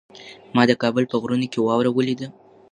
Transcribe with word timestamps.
ما 0.55 0.63
د 0.67 0.71
کابل 0.81 1.03
په 1.11 1.15
غرونو 1.21 1.47
کې 1.51 1.59
واوره 1.61 1.91
ولیده. 1.93 2.27